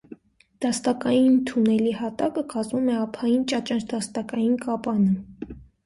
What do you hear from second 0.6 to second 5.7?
Դաստակային թունելի հատակը կազմում է ափային ճաճանչ-դաստակային կապանը: